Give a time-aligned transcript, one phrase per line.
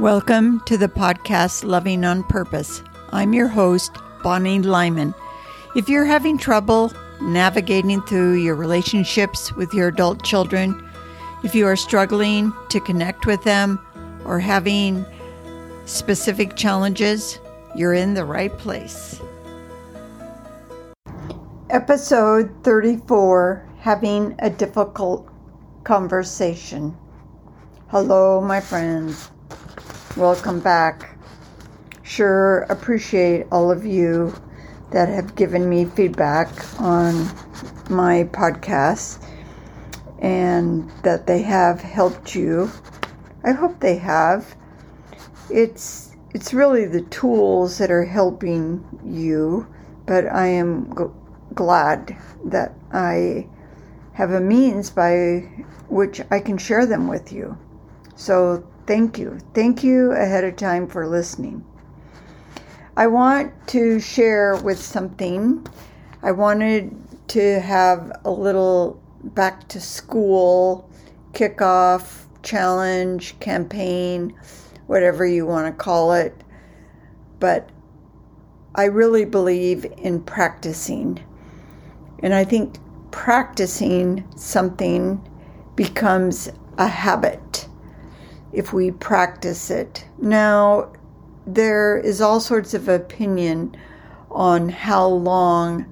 [0.00, 2.82] Welcome to the podcast Loving on Purpose.
[3.10, 5.14] I'm your host, Bonnie Lyman.
[5.76, 10.82] If you're having trouble navigating through your relationships with your adult children,
[11.44, 13.78] if you are struggling to connect with them
[14.24, 15.04] or having
[15.84, 17.38] specific challenges,
[17.76, 19.20] you're in the right place.
[21.68, 25.28] Episode 34 Having a Difficult
[25.84, 26.96] Conversation.
[27.88, 29.30] Hello, my friends.
[30.16, 31.16] Welcome back.
[32.02, 34.34] Sure appreciate all of you
[34.90, 37.14] that have given me feedback on
[37.88, 39.24] my podcast
[40.18, 42.70] and that they have helped you.
[43.42, 44.54] I hope they have.
[45.48, 49.66] It's it's really the tools that are helping you,
[50.04, 51.04] but I am g-
[51.54, 53.48] glad that I
[54.12, 55.48] have a means by
[55.88, 57.56] which I can share them with you.
[58.14, 59.38] So thank you.
[59.54, 61.64] Thank you ahead of time for listening.
[62.96, 65.66] I want to share with something.
[66.22, 66.94] I wanted
[67.28, 70.90] to have a little back to school
[71.32, 74.34] kickoff, challenge, campaign,
[74.86, 76.34] whatever you want to call it.
[77.40, 77.70] But
[78.74, 81.24] I really believe in practicing.
[82.22, 82.76] And I think
[83.10, 85.26] practicing something
[85.76, 87.68] becomes a habit
[88.52, 90.06] if we practice it.
[90.18, 90.92] Now,
[91.46, 93.76] there is all sorts of opinion
[94.30, 95.86] on how long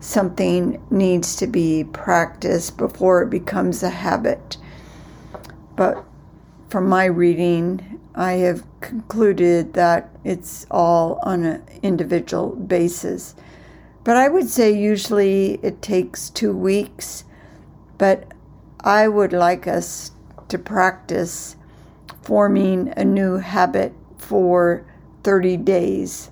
[0.00, 4.56] something needs to be practiced before it becomes a habit.
[5.74, 6.04] But
[6.68, 13.34] from my reading, I have concluded that it's all on an individual basis.
[14.04, 17.24] But I would say usually it takes two weeks,
[17.98, 18.32] but
[18.80, 20.12] I would like us
[20.48, 21.56] to practice
[22.26, 24.84] forming a new habit for
[25.22, 26.28] 30 days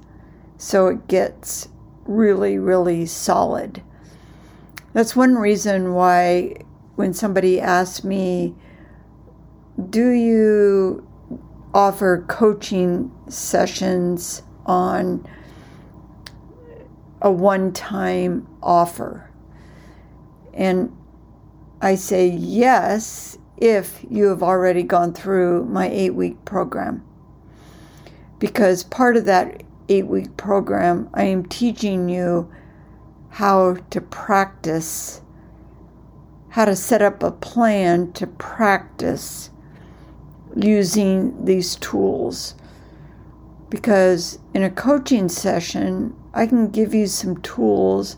[0.57, 1.69] so it gets
[2.05, 3.81] really, really solid.
[4.93, 6.57] That's one reason why
[6.97, 8.55] when somebody asks me,
[9.91, 11.07] Do you
[11.73, 15.29] offer coaching sessions on
[17.21, 19.31] a one time offer?
[20.53, 20.97] And
[21.81, 27.05] I say yes if you have already gone through my eight week program.
[28.39, 32.51] Because part of that eight week program, I am teaching you
[33.31, 35.21] how to practice,
[36.51, 39.51] how to set up a plan to practice
[40.57, 42.55] using these tools.
[43.71, 48.17] Because in a coaching session, I can give you some tools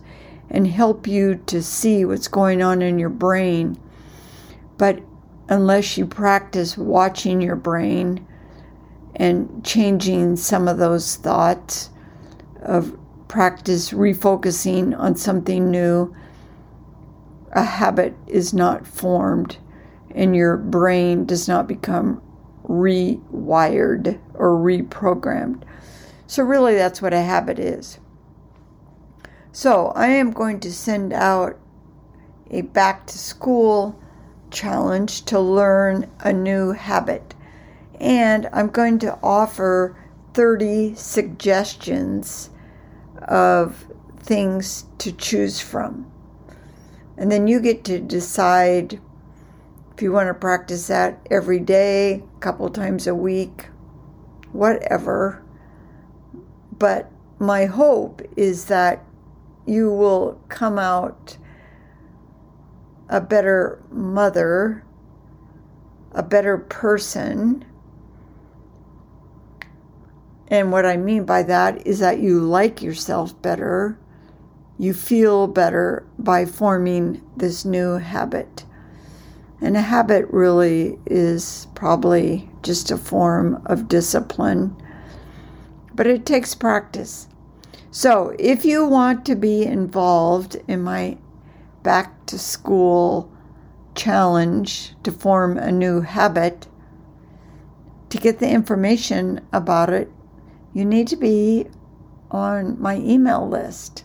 [0.51, 3.79] and help you to see what's going on in your brain.
[4.79, 5.01] But
[5.49, 8.27] unless you practice watching your brain
[9.17, 11.91] and changing some of those thoughts
[12.63, 12.99] of
[13.29, 16.15] practice refocusing on something new,
[17.53, 19.57] a habit is not formed
[20.15, 22.21] and your brain does not become
[22.69, 25.63] rewired or reprogrammed.
[26.27, 27.99] So, really, that's what a habit is.
[29.53, 31.59] So, I am going to send out
[32.51, 34.01] a back to school
[34.57, 37.35] challenge to learn a new habit.
[38.01, 39.97] And I'm going to offer
[40.35, 42.51] 30 suggestions
[43.29, 43.87] of
[44.19, 46.11] things to choose from.
[47.17, 49.01] And then you get to decide
[49.95, 53.67] if you want to practice that every day, a couple times a week,
[54.53, 55.43] whatever.
[56.79, 59.05] But my hope is that
[59.65, 61.39] you will come out
[63.09, 64.85] a better mother,
[66.13, 67.65] a better person.
[70.49, 73.99] And what I mean by that is that you like yourself better,
[74.79, 78.65] you feel better by forming this new habit.
[79.61, 84.77] And a habit really is probably just a form of discipline,
[85.95, 87.29] but it takes practice.
[87.91, 91.17] So, if you want to be involved in my
[91.87, 93.33] back to school
[93.95, 96.67] challenge to form a new habit,
[98.09, 100.11] to get the information about it,
[100.75, 101.65] you need to be
[102.29, 104.03] on my email list.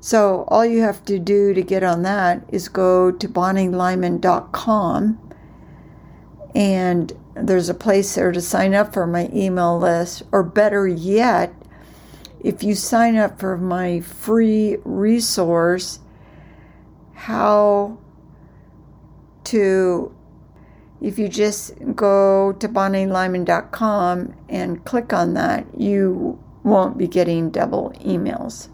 [0.00, 5.34] So all you have to do to get on that is go to bonnielyman.com
[6.56, 11.54] and there's a place there to sign up for my email list or better yet
[12.40, 16.00] if you sign up for my free resource
[17.22, 17.98] how
[19.44, 20.12] to
[21.00, 27.92] if you just go to bonnielyman.com and click on that, you won't be getting double
[28.00, 28.68] emails.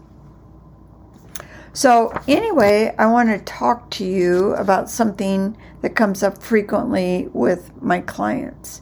[1.73, 7.71] So, anyway, I want to talk to you about something that comes up frequently with
[7.81, 8.81] my clients,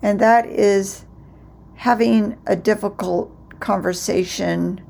[0.00, 1.04] and that is
[1.74, 3.30] having a difficult
[3.60, 4.80] conversation.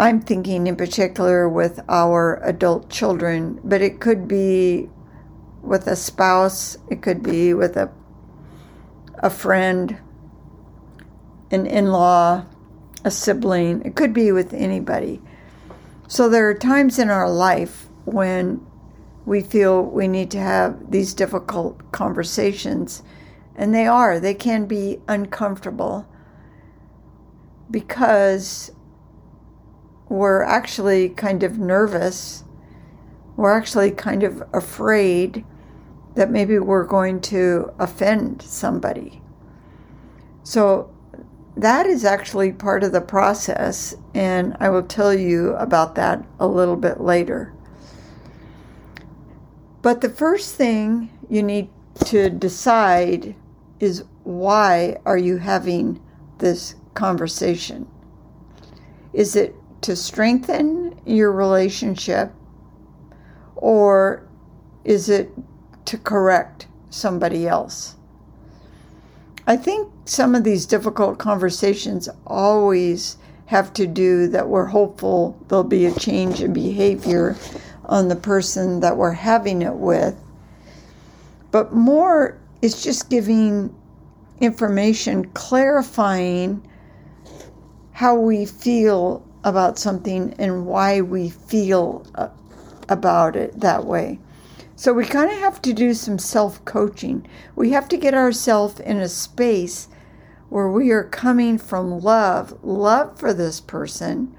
[0.00, 4.88] I'm thinking in particular with our adult children, but it could be
[5.60, 7.92] with a spouse, it could be with a,
[9.18, 9.98] a friend,
[11.50, 12.46] an in law,
[13.04, 15.20] a sibling, it could be with anybody.
[16.08, 18.66] So there are times in our life when
[19.26, 23.02] we feel we need to have these difficult conversations,
[23.54, 26.08] and they are, they can be uncomfortable
[27.70, 28.70] because
[30.10, 32.42] we're actually kind of nervous.
[33.36, 35.44] We're actually kind of afraid
[36.16, 39.22] that maybe we're going to offend somebody.
[40.42, 40.92] So
[41.56, 46.46] that is actually part of the process, and I will tell you about that a
[46.46, 47.54] little bit later.
[49.80, 51.70] But the first thing you need
[52.06, 53.36] to decide
[53.78, 56.02] is why are you having
[56.38, 57.86] this conversation?
[59.12, 62.32] Is it to strengthen your relationship
[63.56, 64.26] or
[64.84, 65.30] is it
[65.86, 67.96] to correct somebody else.
[69.46, 73.16] I think some of these difficult conversations always
[73.46, 77.36] have to do that we're hopeful there'll be a change in behavior
[77.86, 80.14] on the person that we're having it with.
[81.50, 83.74] But more is just giving
[84.40, 86.64] information, clarifying
[87.90, 92.28] how we feel about something and why we feel uh,
[92.88, 94.18] about it that way.
[94.76, 97.26] So we kind of have to do some self coaching.
[97.54, 99.88] We have to get ourselves in a space
[100.48, 104.36] where we are coming from love, love for this person,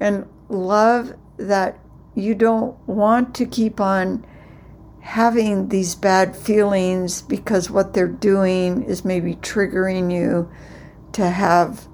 [0.00, 1.78] and love that
[2.14, 4.26] you don't want to keep on
[5.00, 10.50] having these bad feelings because what they're doing is maybe triggering you
[11.12, 11.88] to have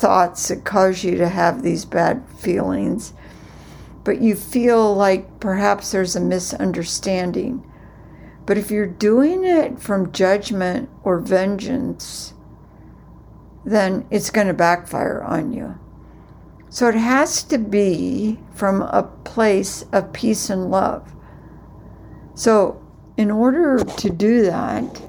[0.00, 3.12] thoughts that cause you to have these bad feelings
[4.04, 7.64] but you feel like perhaps there's a misunderstanding.
[8.46, 12.34] But if you're doing it from judgment or vengeance,
[13.64, 15.78] then it's going to backfire on you.
[16.70, 21.12] So it has to be from a place of peace and love.
[22.34, 22.82] So,
[23.16, 25.02] in order to do that,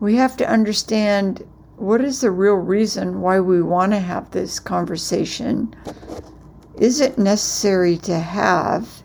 [0.00, 1.44] we have to understand
[1.78, 5.74] what is the real reason why we want to have this conversation
[6.76, 9.02] is it necessary to have?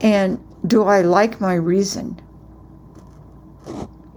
[0.00, 2.20] And do I like my reason?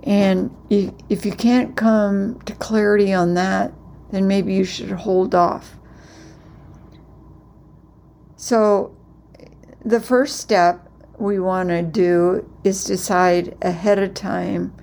[0.03, 3.73] And if you can't come to clarity on that,
[4.11, 5.77] then maybe you should hold off.
[8.35, 8.95] So,
[9.85, 14.73] the first step we want to do is decide ahead of time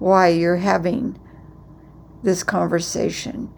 [0.00, 1.18] why you're having
[2.24, 3.52] this conversation.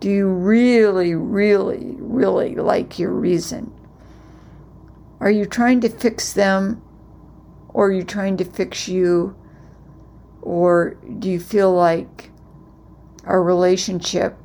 [0.00, 3.72] Do you really, really, really like your reason?
[5.20, 6.82] Are you trying to fix them
[7.68, 9.36] or are you trying to fix you?
[10.42, 12.30] Or do you feel like
[13.24, 14.36] our relationship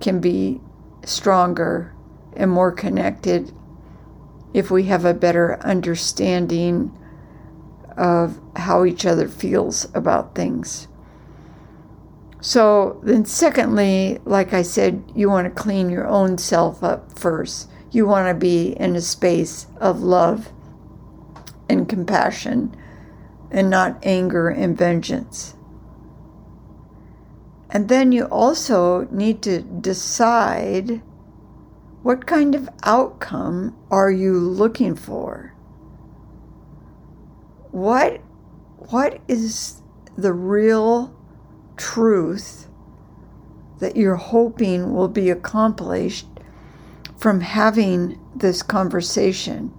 [0.00, 0.60] can be
[1.04, 1.94] stronger
[2.34, 3.52] and more connected
[4.54, 6.96] if we have a better understanding
[7.98, 10.88] of how each other feels about things?
[12.40, 17.70] So then, secondly, like I said, you want to clean your own self up first.
[17.90, 20.52] You want to be in a space of love
[21.68, 22.74] and compassion
[23.50, 25.54] and not anger and vengeance.
[27.68, 31.02] And then you also need to decide
[32.02, 35.54] what kind of outcome are you looking for?
[37.70, 38.20] What
[38.78, 39.82] what is
[40.16, 41.14] the real
[41.80, 42.68] truth
[43.78, 46.26] that you're hoping will be accomplished
[47.16, 49.72] from having this conversation.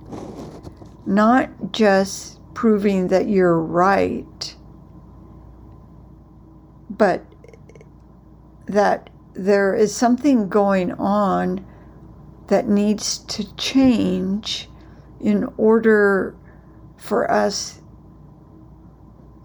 [1.06, 4.56] Not just proving that you're right,
[6.90, 7.24] but
[8.66, 11.66] that there is something going on
[12.48, 14.68] that needs to change
[15.20, 16.36] in order
[16.98, 17.80] for us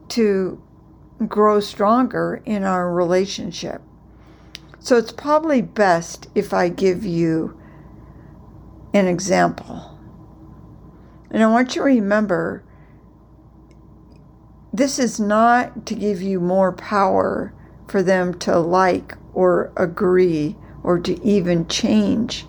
[0.09, 0.63] to
[1.26, 3.80] grow stronger in our relationship.
[4.78, 7.58] So it's probably best if I give you
[8.92, 9.99] an example.
[11.30, 12.62] And I want you to remember
[14.73, 17.54] this is not to give you more power
[17.88, 22.46] for them to like or agree or to even change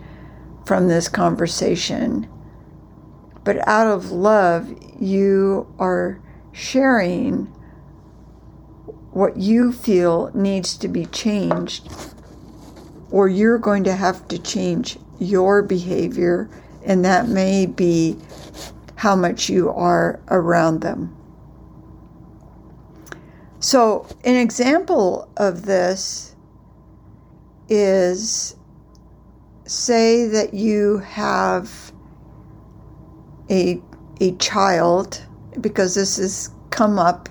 [0.66, 2.28] from this conversation.
[3.44, 6.22] But out of love, you are
[6.52, 7.54] sharing
[9.18, 11.90] what you feel needs to be changed,
[13.10, 16.48] or you're going to have to change your behavior,
[16.86, 18.16] and that may be
[18.96, 21.16] how much you are around them.
[23.60, 26.36] So, an example of this
[27.70, 28.56] is
[29.66, 31.92] say that you have
[33.50, 33.82] a,
[34.22, 35.26] a child,
[35.60, 37.30] because this has come up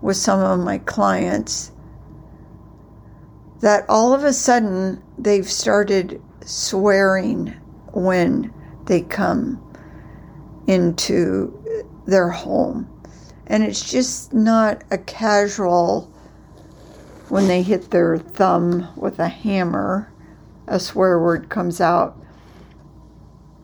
[0.00, 1.72] with some of my clients,
[3.60, 7.48] that all of a sudden they've started swearing
[7.92, 8.52] when
[8.86, 9.60] they come
[10.66, 11.52] into
[12.06, 12.88] their home.
[13.46, 16.12] And it's just not a casual,
[17.28, 20.12] when they hit their thumb with a hammer,
[20.66, 22.16] a swear word comes out.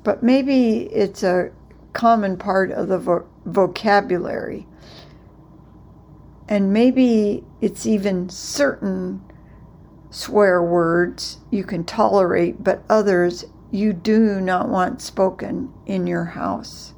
[0.02, 1.50] But maybe it's a
[1.92, 4.66] common part of the vo- vocabulary.
[6.48, 9.22] And maybe it's even certain
[10.10, 16.94] swear words you can tolerate, but others you do not want spoken in your house.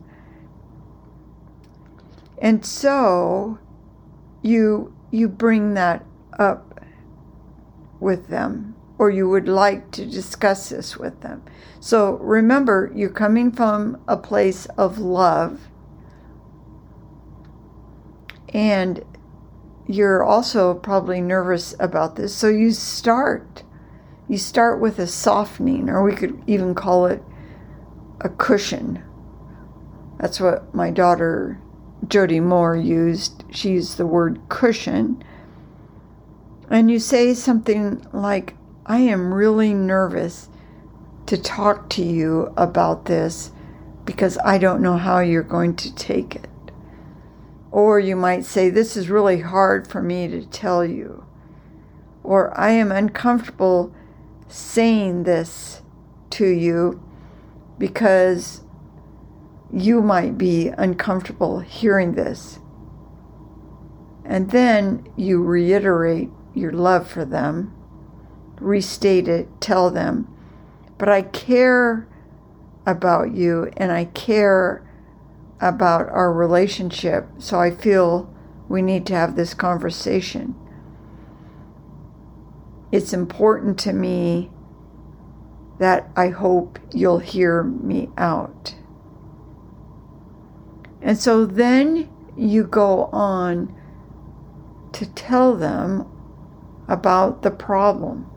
[2.38, 3.58] And so
[4.42, 6.04] you you bring that
[6.38, 6.80] up
[8.00, 11.42] with them or you would like to discuss this with them.
[11.80, 15.68] So remember, you're coming from a place of love
[18.52, 19.04] and
[19.86, 22.34] you're also probably nervous about this.
[22.34, 23.62] So you start
[24.28, 27.22] you start with a softening or we could even call it
[28.20, 29.02] a cushion.
[30.18, 31.60] That's what my daughter
[32.08, 33.44] Jody Moore used.
[33.50, 35.22] She used the word cushion.
[36.68, 40.48] And you say something like, I am really nervous
[41.26, 43.52] to talk to you about this
[44.04, 46.48] because I don't know how you're going to take it.
[47.76, 51.26] Or you might say, This is really hard for me to tell you.
[52.24, 53.94] Or I am uncomfortable
[54.48, 55.82] saying this
[56.30, 57.02] to you
[57.76, 58.62] because
[59.70, 62.60] you might be uncomfortable hearing this.
[64.24, 67.74] And then you reiterate your love for them,
[68.58, 70.34] restate it, tell them,
[70.96, 72.08] but I care
[72.86, 74.82] about you and I care
[75.60, 78.32] about our relationship, so I feel
[78.68, 80.54] we need to have this conversation.
[82.92, 84.50] It's important to me
[85.78, 88.74] that I hope you'll hear me out.
[91.02, 93.74] And so then you go on
[94.92, 96.10] to tell them
[96.88, 98.30] about the problem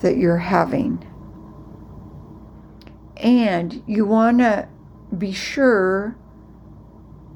[0.00, 1.10] that you're having.
[3.16, 4.68] And you want to
[5.18, 6.16] be sure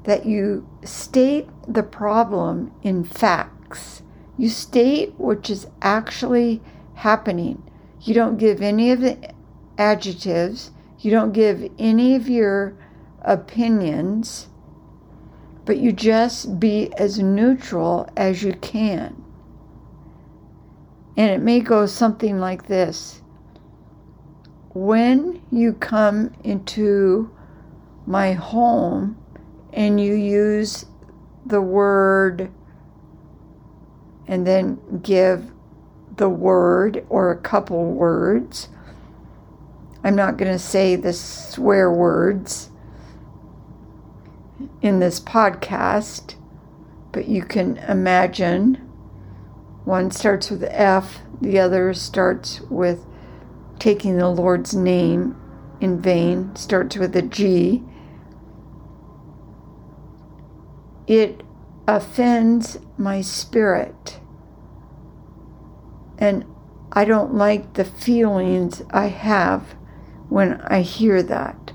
[0.03, 4.01] that you state the problem in facts.
[4.37, 6.61] You state what is actually
[6.95, 7.61] happening.
[8.01, 9.33] You don't give any of the
[9.77, 12.75] adjectives, you don't give any of your
[13.21, 14.47] opinions,
[15.65, 19.23] but you just be as neutral as you can.
[21.15, 23.21] And it may go something like this
[24.73, 27.29] When you come into
[28.09, 29.15] my home
[29.71, 30.87] and you use
[31.45, 32.51] the word
[34.27, 35.51] and then give
[36.17, 38.69] the word or a couple words.
[40.03, 42.71] I'm not going to say the swear words
[44.81, 46.33] in this podcast,
[47.11, 48.75] but you can imagine
[49.85, 53.05] one starts with F, the other starts with
[53.77, 55.39] taking the Lord's name
[55.79, 57.83] in vain, starts with a G.
[61.09, 61.41] It
[61.87, 64.19] offends my spirit.
[66.19, 66.45] And
[66.91, 69.75] I don't like the feelings I have
[70.29, 71.71] when I hear that.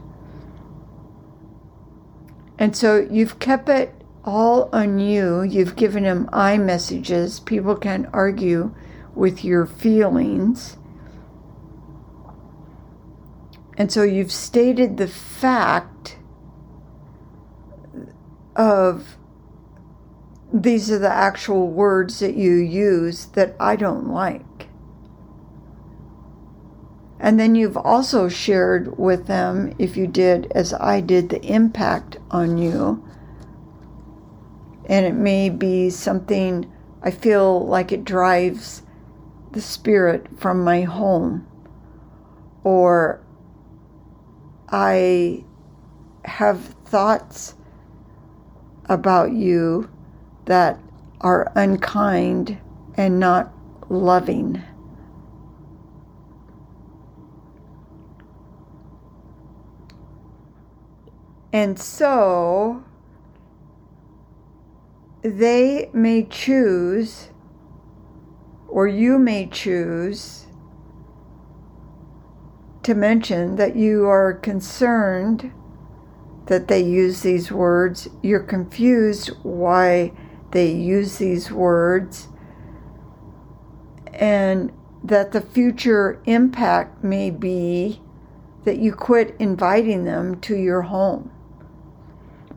[2.61, 3.93] And so you've kept it
[4.25, 5.43] all on you.
[5.43, 7.41] You've given him I messages.
[7.41, 8.73] People can argue
[9.17, 10.77] with your feelings.
[13.77, 16.19] And so you've stated the fact
[18.55, 19.17] of
[20.55, 24.69] these are the actual words that you use that I don't like.
[27.19, 32.19] And then you've also shared with them, if you did as I did, the impact
[32.31, 33.05] on you.
[34.87, 36.71] And it may be something
[37.03, 38.83] I feel like it drives
[39.51, 41.49] the spirit from my home.
[42.63, 43.25] Or
[44.69, 45.45] I
[46.25, 47.55] have thoughts
[48.89, 49.91] about you
[50.47, 50.79] that
[51.21, 52.59] are unkind
[52.97, 53.53] and not
[53.89, 54.63] loving.
[61.53, 62.85] And so
[65.23, 67.31] they may choose,
[68.69, 70.47] or you may choose,
[72.83, 75.53] to mention that you are concerned
[76.47, 78.09] that they use these words.
[78.21, 80.13] You're confused why
[80.55, 82.29] they use these words.
[84.15, 88.01] And that the future impact may be
[88.63, 91.31] that you quit inviting them to your home.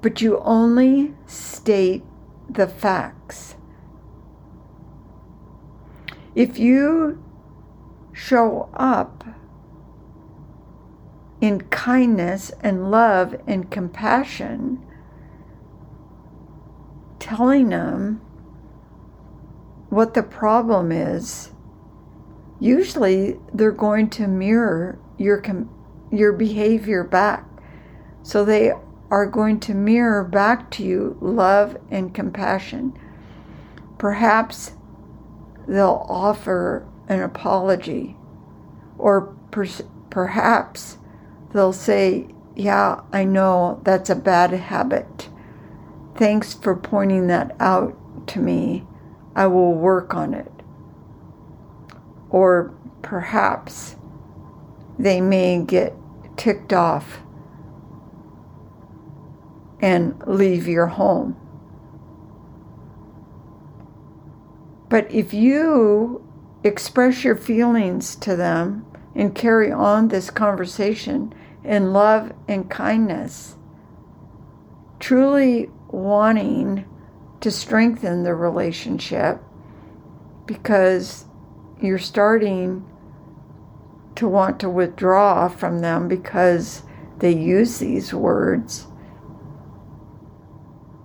[0.02, 2.04] But you only state
[2.48, 3.56] the facts.
[6.36, 7.22] If you
[8.14, 9.24] show up
[11.42, 14.87] in kindness and love and compassion,
[17.20, 18.22] telling them
[19.90, 21.52] what the problem is,
[22.60, 25.42] usually they're going to mirror your
[26.12, 27.46] your behavior back.
[28.24, 28.74] So they
[29.10, 32.98] are going to mirror back to you love and compassion.
[33.98, 34.74] Perhaps
[35.68, 38.16] they'll offer an apology,
[38.98, 39.66] or per-
[40.10, 40.98] perhaps
[41.54, 45.30] they'll say, Yeah, I know that's a bad habit.
[46.18, 47.96] Thanks for pointing that out
[48.30, 48.86] to me.
[49.36, 50.52] I will work on it.
[52.32, 53.96] Or perhaps
[54.98, 55.94] they may get
[56.36, 57.22] ticked off
[59.80, 61.38] and leave your home.
[64.90, 66.28] But if you
[66.64, 73.56] express your feelings to them and carry on this conversation in love and kindness,
[75.00, 76.86] truly wanting
[77.42, 79.42] to strengthen the relationship
[80.46, 81.26] because
[81.82, 82.86] you're starting
[84.16, 86.84] to want to withdraw from them because
[87.20, 88.88] they use these words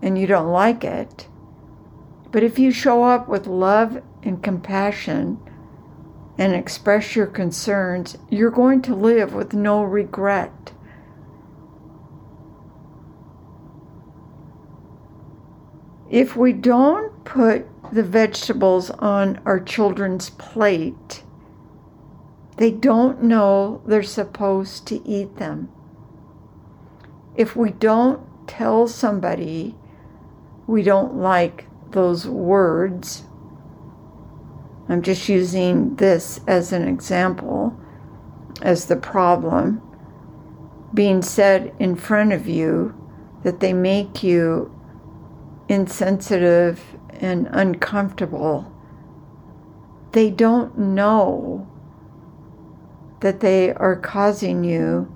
[0.01, 1.29] and you don't like it.
[2.31, 5.38] But if you show up with love and compassion
[6.38, 10.73] and express your concerns, you're going to live with no regret.
[16.12, 21.25] If we don't put the vegetables on our children's plate,
[22.59, 25.70] they don't know they're supposed to eat them.
[27.35, 29.75] If we don't tell somebody
[30.66, 33.25] we don't like those words.
[34.88, 37.75] I'm just using this as an example,
[38.61, 39.81] as the problem
[40.92, 42.94] being said in front of you
[43.44, 44.70] that they make you
[45.68, 48.70] insensitive and uncomfortable.
[50.12, 51.68] They don't know
[53.20, 55.14] that they are causing you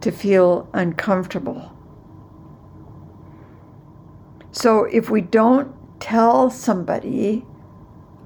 [0.00, 1.74] to feel uncomfortable.
[4.50, 7.46] So if we don't tell somebody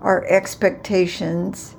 [0.00, 1.76] our expectations,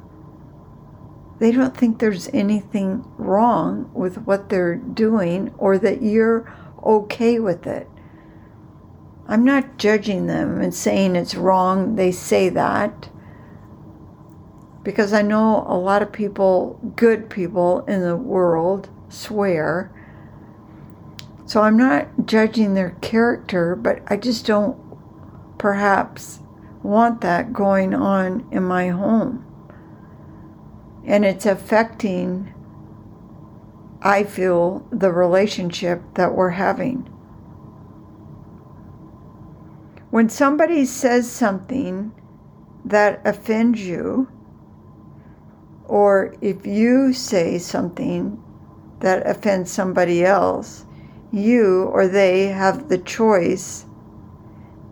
[1.39, 6.51] they don't think there's anything wrong with what they're doing or that you're
[6.83, 7.87] okay with it.
[9.29, 11.95] I'm not judging them and saying it's wrong.
[11.95, 13.09] They say that
[14.83, 19.91] because I know a lot of people, good people in the world, swear
[21.49, 24.77] so I'm not judging their character, but I just don't
[25.57, 26.41] perhaps
[26.83, 29.43] want that going on in my home.
[31.03, 32.53] And it's affecting,
[34.03, 37.11] I feel, the relationship that we're having.
[40.09, 42.11] When somebody says something
[42.83, 44.27] that offends you,
[45.85, 48.43] or if you say something
[48.99, 50.85] that offends somebody else,
[51.31, 53.85] you or they have the choice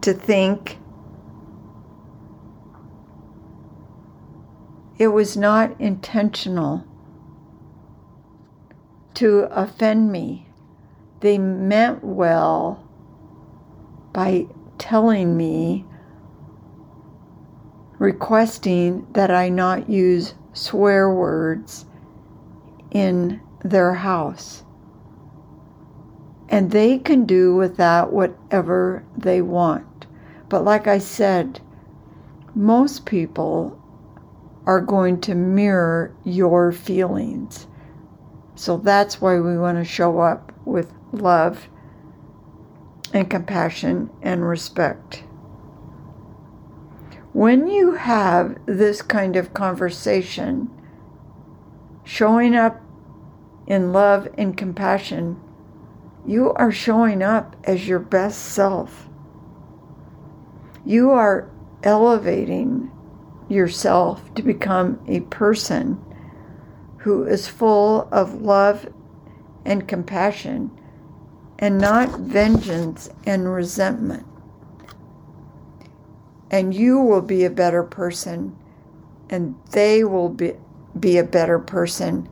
[0.01, 0.77] to think
[4.99, 6.85] it was not intentional
[9.15, 10.47] to offend me.
[11.21, 12.87] They meant well
[14.13, 15.85] by telling me,
[17.99, 21.85] requesting that I not use swear words
[22.91, 24.63] in their house.
[26.49, 30.07] And they can do with that whatever they want.
[30.49, 31.59] But like I said,
[32.55, 33.77] most people
[34.65, 37.67] are going to mirror your feelings.
[38.55, 41.67] So that's why we want to show up with love
[43.13, 45.23] and compassion and respect.
[47.33, 50.69] When you have this kind of conversation,
[52.03, 52.81] showing up
[53.67, 55.39] in love and compassion,
[56.25, 59.07] you are showing up as your best self.
[60.85, 61.49] You are
[61.83, 62.91] elevating
[63.49, 66.03] yourself to become a person
[66.97, 68.87] who is full of love
[69.63, 70.76] and compassion
[71.59, 74.25] and not vengeance and resentment.
[76.51, 78.55] And you will be a better person,
[79.29, 80.53] and they will be,
[80.99, 82.29] be a better person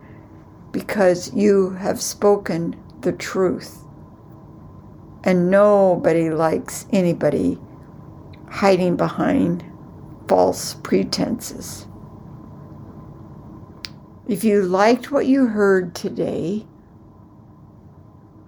[0.71, 3.83] because you have spoken the truth.
[5.23, 7.57] And nobody likes anybody
[8.49, 9.65] hiding behind
[10.27, 11.87] false pretenses.
[14.27, 16.65] If you liked what you heard today,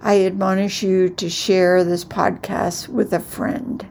[0.01, 3.85] I admonish you to share this podcast with a friend.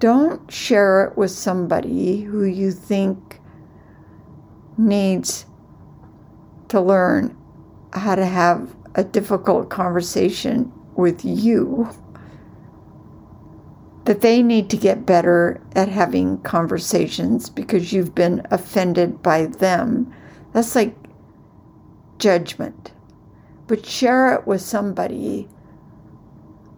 [0.00, 3.38] Don't share it with somebody who you think
[4.76, 5.46] needs
[6.68, 7.36] to learn
[7.92, 11.88] how to have a difficult conversation with you.
[14.06, 20.12] That they need to get better at having conversations because you've been offended by them.
[20.52, 20.96] That's like
[22.18, 22.90] judgment
[23.72, 25.48] but share it with somebody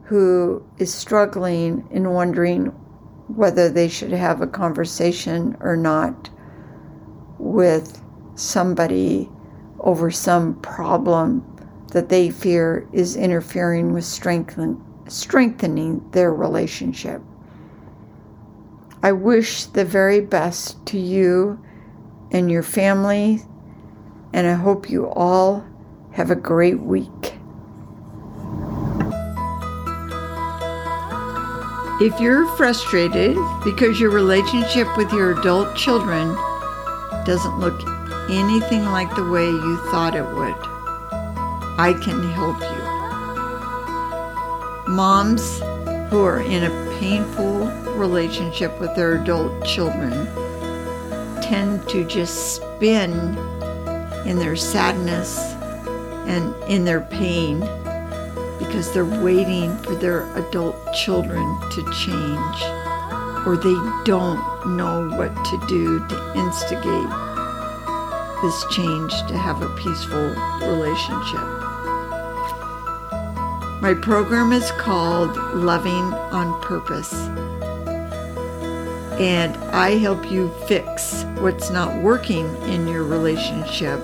[0.04, 2.66] who is struggling and wondering
[3.26, 6.30] whether they should have a conversation or not
[7.37, 8.00] with
[8.37, 9.28] somebody
[9.80, 11.44] over some problem
[11.90, 17.20] that they fear is interfering with strengthen, strengthening their relationship.
[19.02, 21.61] I wish the very best to you
[22.30, 23.42] and your family,
[24.33, 25.66] and I hope you all
[26.14, 27.35] have a great week.
[32.00, 36.29] If you're frustrated because your relationship with your adult children
[37.24, 37.81] doesn't look
[38.31, 40.55] anything like the way you thought it would,
[41.81, 42.85] I can help you.
[44.94, 45.59] Moms
[46.11, 50.12] who are in a painful relationship with their adult children
[51.42, 53.37] tend to just spin
[54.27, 55.55] in their sadness
[56.26, 57.60] and in their pain
[58.58, 62.62] because they're waiting for their adult children to change
[63.46, 67.10] or they don't know what to do to instigate
[68.42, 70.28] this change to have a peaceful
[70.66, 71.64] relationship.
[73.80, 77.12] My program is called Loving on Purpose.
[79.20, 84.00] And I help you fix what's not working in your relationship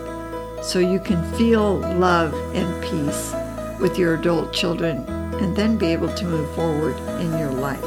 [0.62, 3.34] so you can feel love and peace
[3.80, 5.04] with your adult children
[5.40, 7.82] and then be able to move forward in your life.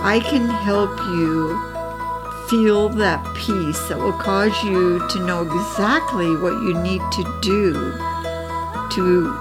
[0.00, 1.58] I can help you
[2.48, 7.72] feel that peace that will cause you to know exactly what you need to do
[8.94, 9.32] to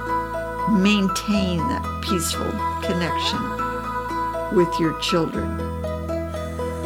[0.71, 2.49] maintain that peaceful
[2.81, 5.59] connection with your children.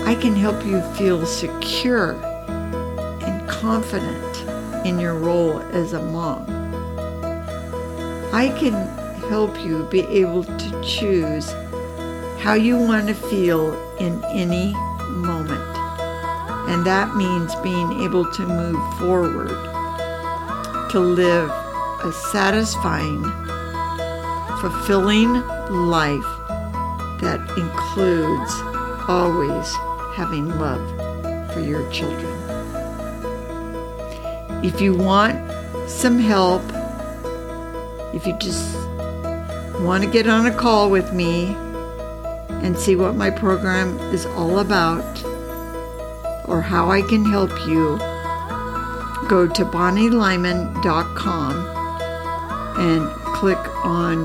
[0.05, 2.13] I can help you feel secure
[3.59, 6.45] confident in your role as a mom.
[8.33, 8.73] I can
[9.29, 11.51] help you be able to choose
[12.39, 14.73] how you want to feel in any
[15.09, 15.77] moment.
[16.69, 19.49] And that means being able to move forward
[20.91, 23.23] to live a satisfying,
[24.61, 25.33] fulfilling
[25.69, 26.31] life
[27.19, 28.53] that includes
[29.09, 29.73] always
[30.15, 32.38] having love for your children.
[34.61, 35.39] If you want
[35.89, 36.61] some help,
[38.13, 38.75] if you just
[39.79, 41.55] want to get on a call with me
[42.49, 45.23] and see what my program is all about
[46.45, 47.97] or how I can help you,
[49.29, 51.55] go to bonnielyman.com
[52.79, 54.23] and click on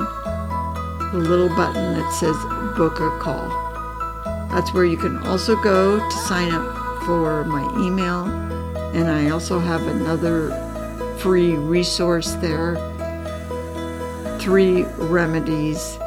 [1.13, 2.37] the little button that says
[2.77, 3.49] book a call.
[4.51, 8.44] That's where you can also go to sign up for my email
[8.95, 10.51] and I also have another
[11.19, 12.77] free resource there
[14.39, 15.99] three remedies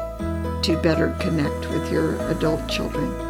[0.62, 3.27] to better connect with your adult children.